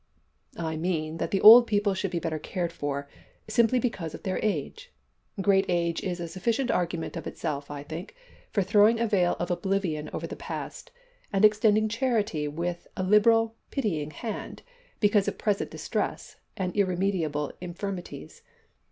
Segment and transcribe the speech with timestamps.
[0.57, 3.07] "I mean that the old people should be better cared for,
[3.47, 4.91] simply because of their age.
[5.39, 8.15] Great age is a sufficient argument of itself, I think,
[8.49, 10.89] for throwing a veil of oblivion over the past,
[11.31, 14.63] and extending charity with a liberal, pitying hand,
[14.99, 18.41] because of present distress, and irremediable infirmities.